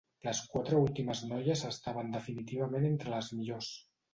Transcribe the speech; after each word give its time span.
Les 0.27 0.37
quatre 0.53 0.77
últimes 0.85 1.21
noies 1.33 1.63
estaven 1.69 2.11
definitivament 2.17 2.91
entre 2.91 3.17
les 3.17 3.33
millors. 3.39 3.71